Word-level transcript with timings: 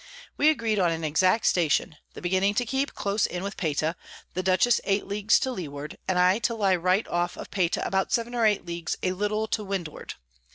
We 0.35 0.49
agreed 0.49 0.79
on 0.79 0.89
an 0.91 1.03
exact 1.03 1.45
Station; 1.45 1.95
the 2.15 2.23
Beginning 2.23 2.55
to 2.55 2.65
keep 2.65 2.95
close 2.95 3.27
in 3.27 3.43
with 3.43 3.55
Payta, 3.55 3.95
the 4.33 4.41
Dutchess 4.41 4.81
8 4.83 5.03
Ls. 5.05 5.37
to 5.41 5.51
Leeward, 5.51 5.99
and 6.07 6.17
I 6.17 6.39
to 6.39 6.55
lie 6.55 6.75
right 6.75 7.07
off 7.07 7.37
of 7.37 7.51
Payta 7.51 7.85
about 7.85 8.11
7 8.11 8.33
or 8.33 8.43
8 8.43 8.67
Ls. 8.67 8.97
a 9.03 9.11
little 9.11 9.45
to 9.49 9.63
Windward. 9.63 10.15